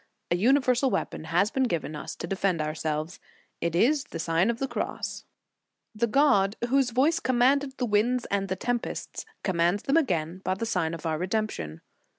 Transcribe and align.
A 0.31 0.35
universal 0.35 0.89
weapon 0.89 1.25
has 1.25 1.51
been 1.51 1.65
given 1.65 1.95
us 1.95 2.15
to 2.15 2.25
defend 2.25 2.59
ourselves; 2.59 3.19
it 3.61 3.75
is 3.75 4.05
the 4.05 4.17
Sign 4.17 4.49
of 4.49 4.57
the 4.57 4.67
Cross. 4.67 5.25
The 5.93 6.07
God 6.07 6.55
whose 6.69 6.89
voice 6.89 7.19
commanded 7.19 7.77
the 7.77 7.85
winds 7.85 8.25
and 8.31 8.47
the 8.47 8.55
tempests, 8.55 9.27
commands 9.43 9.83
them 9.83 9.97
176 9.97 10.59
The 10.59 10.65
Sign 10.65 10.93
of 10.95 11.01
ihe 11.01 11.03
Cross. 11.03 11.05
177 11.05 11.05
again 11.05 11.05
by 11.05 11.05
the 11.05 11.05
sign 11.05 11.05
of 11.05 11.05
our 11.05 11.17
redemption. 11.19 11.81